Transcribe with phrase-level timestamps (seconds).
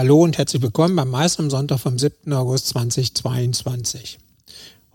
[0.00, 2.32] Hallo und herzlich willkommen beim Mais am Sonntag vom 7.
[2.32, 4.18] August 2022.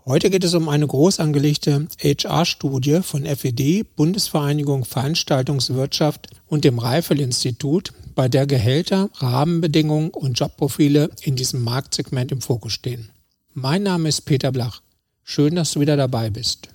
[0.04, 7.92] Heute geht es um eine groß angelegte HR-Studie von FED, Bundesvereinigung Veranstaltungswirtschaft und dem Reifel-Institut,
[8.16, 13.10] bei der Gehälter, Rahmenbedingungen und Jobprofile in diesem Marktsegment im Fokus stehen.
[13.54, 14.82] Mein Name ist Peter Blach.
[15.22, 16.68] Schön, dass du wieder dabei bist.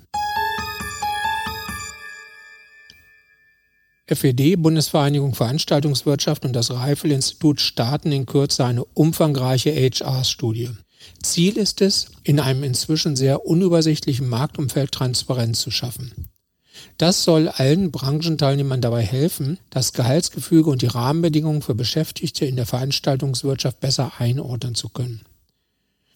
[4.14, 10.70] FED, Bundesvereinigung Veranstaltungswirtschaft und das Reifel-Institut starten in Kürze eine umfangreiche HR-Studie.
[11.24, 16.28] Ziel ist es, in einem inzwischen sehr unübersichtlichen Marktumfeld Transparenz zu schaffen.
[16.98, 22.66] Das soll allen Branchenteilnehmern dabei helfen, das Gehaltsgefüge und die Rahmenbedingungen für Beschäftigte in der
[22.66, 25.22] Veranstaltungswirtschaft besser einordnen zu können.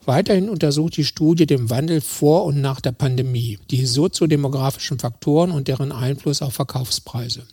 [0.03, 5.67] Weiterhin untersucht die Studie den Wandel vor und nach der Pandemie, die soziodemografischen Faktoren und
[5.67, 7.47] deren Einfluss auf Verkaufspreise.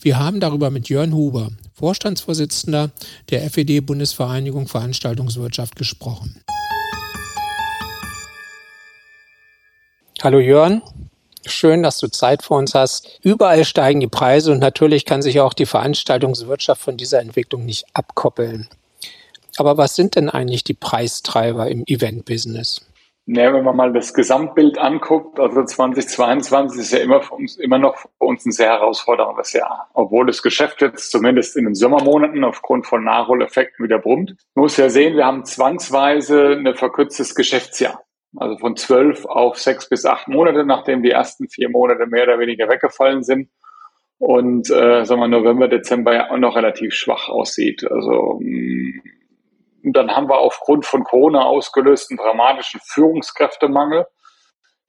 [0.00, 2.90] Wir haben darüber mit Jörn Huber, Vorstandsvorsitzender
[3.30, 6.42] der FED Bundesvereinigung Veranstaltungswirtschaft, gesprochen.
[10.22, 10.82] Hallo Jörn,
[11.44, 13.18] schön, dass du Zeit für uns hast.
[13.22, 17.84] Überall steigen die Preise und natürlich kann sich auch die Veranstaltungswirtschaft von dieser Entwicklung nicht
[17.92, 18.68] abkoppeln.
[19.56, 22.86] Aber was sind denn eigentlich die Preistreiber im Event-Business?
[23.26, 27.96] Ja, wenn man mal das Gesamtbild anguckt, also 2022 ist ja immer uns, immer noch
[27.96, 29.88] für uns ein sehr herausforderndes Jahr.
[29.94, 34.36] Obwohl das Geschäft jetzt zumindest in den Sommermonaten aufgrund von Nachholeffekten wieder brummt.
[34.54, 38.02] Man muss ja sehen, wir haben zwangsweise ein verkürztes Geschäftsjahr.
[38.36, 42.38] Also von zwölf auf sechs bis acht Monate, nachdem die ersten vier Monate mehr oder
[42.38, 43.48] weniger weggefallen sind.
[44.18, 47.90] Und äh, sagen wir November, Dezember ja auch noch relativ schwach aussieht.
[47.90, 49.00] Also mh,
[49.84, 54.06] mm, dann haben wir aufgrund von Corona ausgelösten dramatischen Führungskräftemangel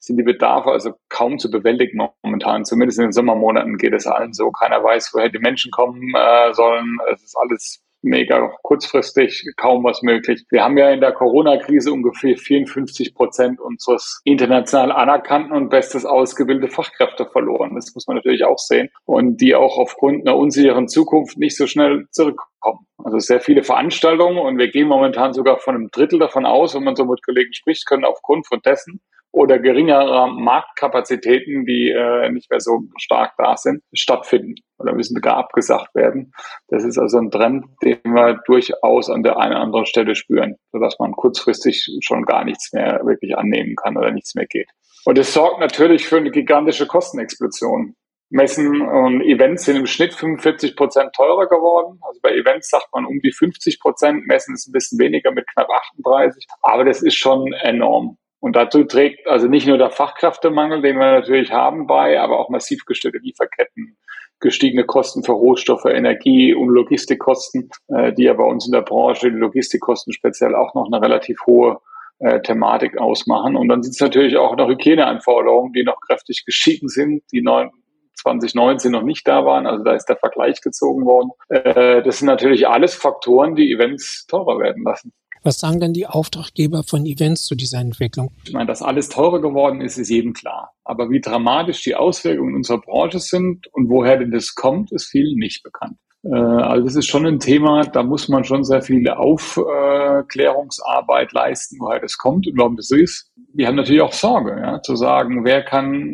[0.05, 2.63] sind die Bedarfe also kaum zu bewältigen momentan.
[2.63, 4.51] Zumindest in den Sommermonaten geht es allen so.
[4.51, 6.97] Keiner weiß, woher die Menschen kommen äh, sollen.
[7.11, 10.45] Es ist alles mega kurzfristig kaum was möglich.
[10.49, 16.71] Wir haben ja in der Corona-Krise ungefähr 54 Prozent unseres international anerkannten und bestes ausgebildete
[16.71, 17.75] Fachkräfte verloren.
[17.75, 18.89] Das muss man natürlich auch sehen.
[19.05, 22.85] Und die auch aufgrund einer unsicheren Zukunft nicht so schnell zurückkommen.
[23.03, 26.83] Also sehr viele Veranstaltungen und wir gehen momentan sogar von einem Drittel davon aus, wenn
[26.83, 29.01] man so mit Kollegen spricht, können aufgrund von dessen
[29.35, 35.35] oder geringerer Marktkapazitäten, die äh, nicht mehr so stark da sind, stattfinden oder müssen gar
[35.35, 36.31] abgesagt werden.
[36.69, 40.55] Das ist also ein Trend, den wir durchaus an der einen oder anderen Stelle spüren,
[40.71, 44.69] sodass man kurzfristig schon gar nichts mehr wirklich annehmen kann oder nichts mehr geht.
[45.03, 47.93] Und es sorgt natürlich für eine gigantische Kostenexplosion.
[48.29, 51.99] Messen und Events sind im Schnitt 45 Prozent teurer geworden.
[52.07, 55.45] Also bei Events sagt man um die 50 Prozent, Messen ist ein bisschen weniger mit
[55.47, 56.45] knapp 38.
[56.61, 58.17] Aber das ist schon enorm.
[58.45, 62.49] Und dazu trägt also nicht nur der Fachkräftemangel, den wir natürlich haben, bei, aber auch
[62.49, 63.97] massiv gestörte Lieferketten,
[64.39, 69.31] gestiegene Kosten für Rohstoffe, Energie und Logistikkosten, äh, die ja bei uns in der Branche,
[69.31, 71.79] die Logistikkosten speziell auch noch eine relativ hohe
[72.19, 73.55] äh, Thematik ausmachen.
[73.55, 77.71] Und dann sind es natürlich auch noch Hygieneanforderungen, die noch kräftig gestiegen sind, die neun,
[78.13, 79.65] 2019 noch nicht da waren.
[79.65, 81.31] Also da ist der Vergleich gezogen worden.
[81.49, 85.13] Äh, das sind natürlich alles Faktoren, die Events teurer werden lassen.
[85.45, 88.31] Was sagen denn die Auftraggeber von Events zu dieser Entwicklung?
[88.45, 90.71] Ich meine, dass alles teurer geworden ist, ist jedem klar.
[90.83, 95.37] Aber wie dramatisch die Auswirkungen unserer Branche sind und woher denn das kommt, ist vielen
[95.37, 95.99] nicht bekannt.
[96.23, 101.77] Äh, also das ist schon ein Thema, da muss man schon sehr viel Aufklärungsarbeit leisten,
[101.79, 103.31] woher das kommt und warum das so ist.
[103.53, 106.09] Wir haben natürlich auch Sorge, ja, zu sagen, wer kann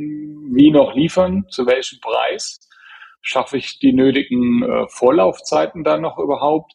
[0.53, 2.59] wie noch liefern, zu welchem Preis,
[3.21, 6.73] schaffe ich die nötigen äh, Vorlaufzeiten dann noch überhaupt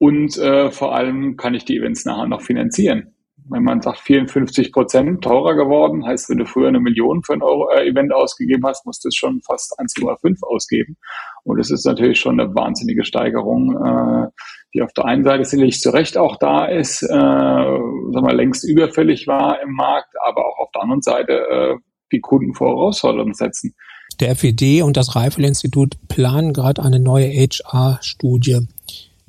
[0.00, 3.14] und äh, vor allem kann ich die Events nachher noch finanzieren.
[3.50, 7.42] Wenn man sagt, 54 Prozent teurer geworden, heißt, wenn du früher eine Million für ein
[7.42, 10.96] Euro, äh, Event ausgegeben hast, musst du es schon fast 1,5 ausgeben.
[11.44, 14.28] Und das ist natürlich schon eine wahnsinnige Steigerung, äh,
[14.72, 18.64] die auf der einen Seite sicherlich zu Recht auch da ist, äh, sagen wir, längst
[18.64, 21.74] überfällig war im Markt, aber auch auf der anderen Seite äh,
[22.10, 23.74] die Kunden vor Herausforderungen setzen.
[24.18, 28.66] Der FED und das Reifel-Institut planen gerade eine neue HR-Studie.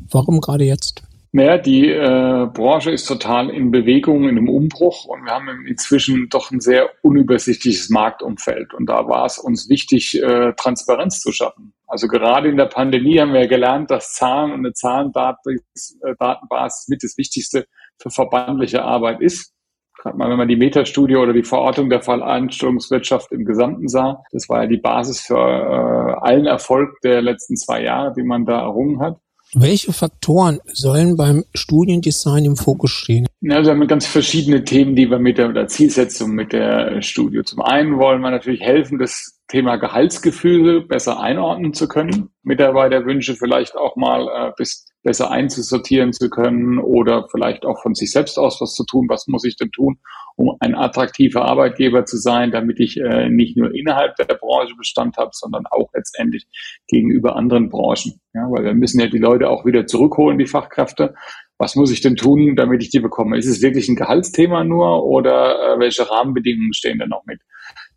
[0.09, 1.03] Warum gerade jetzt?
[1.33, 6.27] Naja, die äh, Branche ist total in Bewegung, in einem Umbruch und wir haben inzwischen
[6.27, 8.73] doch ein sehr unübersichtliches Marktumfeld.
[8.73, 11.73] Und da war es uns wichtig, äh, Transparenz zu schaffen.
[11.87, 17.01] Also gerade in der Pandemie haben wir gelernt, dass Zahlen und eine Zahlendatenbasis äh, mit
[17.01, 17.65] das Wichtigste
[17.97, 19.53] für verbandliche Arbeit ist.
[20.01, 24.49] Gerade mal, wenn man die Metastudie oder die Verortung der Falleinstellungswirtschaft im Gesamten sah, das
[24.49, 28.59] war ja die Basis für äh, allen Erfolg der letzten zwei Jahre, die man da
[28.61, 29.17] errungen hat.
[29.53, 33.27] Welche Faktoren sollen beim Studiendesign im Fokus stehen?
[33.49, 37.41] Also wir haben ganz verschiedene Themen, die wir mit der, der Zielsetzung mit der Studie.
[37.43, 42.29] Zum einen wollen wir natürlich helfen, das Thema Gehaltsgefüge besser einordnen zu können.
[42.43, 48.11] Mitarbeiterwünsche vielleicht auch mal äh, bis besser einzusortieren zu können oder vielleicht auch von sich
[48.11, 49.07] selbst aus was zu tun.
[49.09, 49.99] Was muss ich denn tun,
[50.35, 55.17] um ein attraktiver Arbeitgeber zu sein, damit ich äh, nicht nur innerhalb der Branche Bestand
[55.17, 56.45] habe, sondern auch letztendlich
[56.87, 58.19] gegenüber anderen Branchen.
[58.33, 61.15] Ja, weil wir müssen ja die Leute auch wieder zurückholen, die Fachkräfte.
[61.57, 63.37] Was muss ich denn tun, damit ich die bekomme?
[63.37, 67.41] Ist es wirklich ein Gehaltsthema nur oder äh, welche Rahmenbedingungen stehen da noch mit?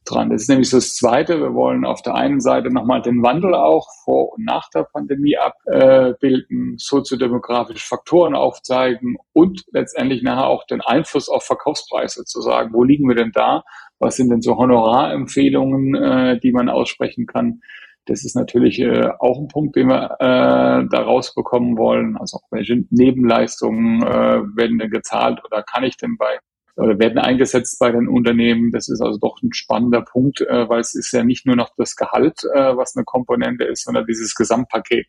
[0.05, 0.31] Dran.
[0.31, 1.41] Das ist nämlich so das Zweite.
[1.41, 5.37] Wir wollen auf der einen Seite nochmal den Wandel auch vor und nach der Pandemie
[5.37, 12.85] abbilden, soziodemografische Faktoren aufzeigen und letztendlich nachher auch den Einfluss auf Verkaufspreise zu sagen, wo
[12.85, 13.65] liegen wir denn da?
[13.99, 17.61] Was sind denn so Honorarempfehlungen, äh, die man aussprechen kann?
[18.07, 22.17] Das ist natürlich äh, auch ein Punkt, den wir äh, da rausbekommen wollen.
[22.19, 26.39] Also welche Nebenleistungen äh, werden denn gezahlt oder kann ich denn bei
[26.77, 28.73] oder werden eingesetzt bei den Unternehmen.
[28.73, 31.71] Das ist also doch ein spannender Punkt, äh, weil es ist ja nicht nur noch
[31.77, 35.07] das Gehalt, äh, was eine Komponente ist, sondern dieses Gesamtpaket.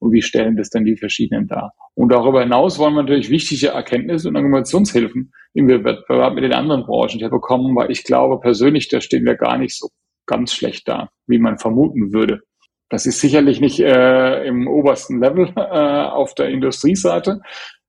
[0.00, 1.72] Und wie stellen das denn die verschiedenen dar?
[1.94, 6.84] Und darüber hinaus wollen wir natürlich wichtige Erkenntnisse und Argumentationshilfen im Wettbewerb mit den anderen
[6.84, 9.88] Branchen hier bekommen, weil ich glaube persönlich, da stehen wir gar nicht so
[10.26, 12.40] ganz schlecht da, wie man vermuten würde.
[12.90, 17.40] Das ist sicherlich nicht äh, im obersten Level äh, auf der Industrieseite,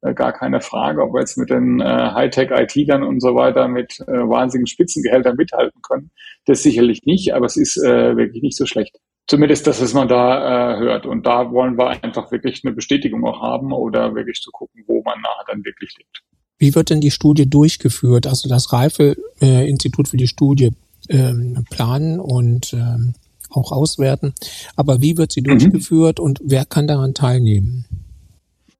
[0.01, 4.11] gar keine Frage, ob wir jetzt mit den äh, Hightech-IT-Lern und so weiter mit äh,
[4.11, 6.11] wahnsinnigen Spitzengehältern mithalten können.
[6.45, 8.97] Das sicherlich nicht, aber es ist äh, wirklich nicht so schlecht.
[9.27, 11.05] Zumindest das, was man da äh, hört.
[11.05, 15.01] Und da wollen wir einfach wirklich eine Bestätigung auch haben oder wirklich zu gucken, wo
[15.03, 16.21] man nachher dann wirklich liegt.
[16.57, 18.27] Wie wird denn die Studie durchgeführt?
[18.27, 20.71] Also das Reife-Institut für die Studie
[21.09, 23.15] ähm, planen und ähm,
[23.49, 24.33] auch auswerten.
[24.75, 25.57] Aber wie wird sie mhm.
[25.57, 27.85] durchgeführt und wer kann daran teilnehmen?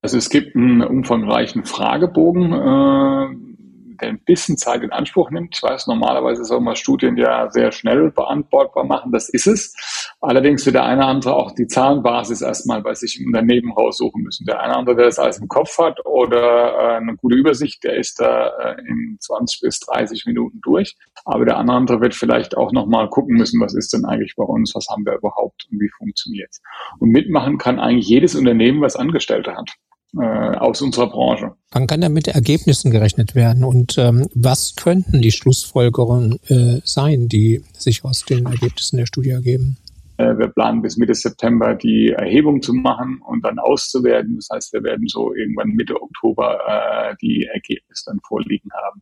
[0.06, 5.56] Also es gibt einen umfangreichen Fragebogen, äh, der ein bisschen Zeit in Anspruch nimmt.
[5.56, 9.12] Ich weiß, normalerweise soll man Studien ja sehr schnell beantwortbar machen.
[9.12, 9.74] Das ist es.
[10.22, 14.22] Allerdings wird der eine oder andere auch die Zahlenbasis erstmal bei sich im Unternehmen raussuchen
[14.22, 14.46] müssen.
[14.46, 17.84] Der eine oder andere, der das alles im Kopf hat oder äh, eine gute Übersicht,
[17.84, 20.96] der ist da äh, in 20 bis 30 Minuten durch.
[21.24, 24.76] Aber der andere wird vielleicht auch nochmal gucken müssen, was ist denn eigentlich bei uns,
[24.76, 26.62] was haben wir überhaupt und wie funktioniert es.
[27.00, 29.76] Und mitmachen kann eigentlich jedes Unternehmen, was Angestellte hat
[30.20, 31.52] äh, aus unserer Branche.
[31.72, 37.28] Wann kann da mit Ergebnissen gerechnet werden und ähm, was könnten die Schlussfolgerungen äh, sein,
[37.28, 39.78] die sich aus den Ergebnissen der Studie ergeben?
[40.18, 44.36] Äh, wir planen bis Mitte September die Erhebung zu machen und dann auszuwerten.
[44.36, 49.02] Das heißt, wir werden so irgendwann Mitte Oktober äh, die Ergebnisse dann vorliegen haben.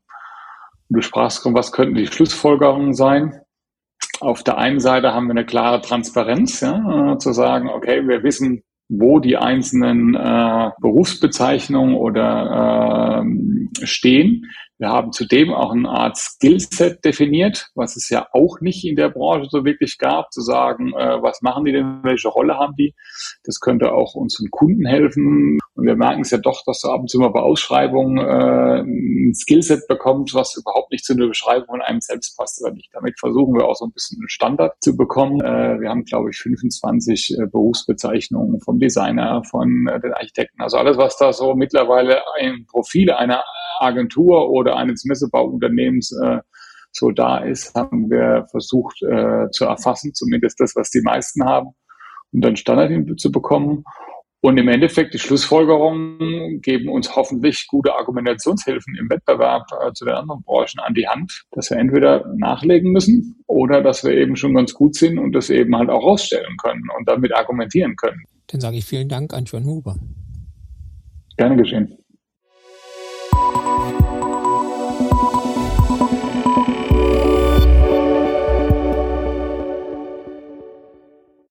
[0.90, 3.40] Und du sprachst, was könnten die Schlussfolgerungen sein?
[4.20, 8.24] Auf der einen Seite haben wir eine klare Transparenz, ja, äh, zu sagen, okay, wir
[8.24, 8.64] wissen,
[9.00, 14.46] wo die einzelnen äh, Berufsbezeichnungen oder äh, stehen.
[14.84, 19.08] Wir haben zudem auch eine Art Skillset definiert, was es ja auch nicht in der
[19.08, 22.94] Branche so wirklich gab, zu sagen, äh, was machen die denn, welche Rolle haben die.
[23.46, 25.58] Das könnte auch unseren Kunden helfen.
[25.76, 28.82] Und wir merken es ja doch, dass du ab und zu mal bei Ausschreibungen äh,
[28.82, 32.90] ein Skillset bekommt, was überhaupt nicht zu einer Beschreibung von einem selbst passt oder nicht.
[32.92, 35.40] Damit versuchen wir auch so ein bisschen einen Standard zu bekommen.
[35.40, 40.62] Äh, wir haben, glaube ich, 25 äh, Berufsbezeichnungen vom Designer, von äh, den Architekten.
[40.62, 43.46] Also alles, was da so mittlerweile ein Profil einer
[43.80, 46.40] Agentur oder eines Messebauunternehmens äh,
[46.94, 51.70] so da ist, haben wir versucht äh, zu erfassen, zumindest das, was die meisten haben,
[52.32, 53.84] um dann Standard hinzubekommen.
[54.42, 60.16] Und im Endeffekt die Schlussfolgerungen geben uns hoffentlich gute Argumentationshilfen im Wettbewerb äh, zu den
[60.16, 64.54] anderen Branchen an die Hand, dass wir entweder nachlegen müssen oder dass wir eben schon
[64.54, 68.22] ganz gut sind und das eben halt auch rausstellen können und damit argumentieren können.
[68.48, 69.96] Dann sage ich vielen Dank an John Huber.
[71.38, 71.98] Gerne geschehen.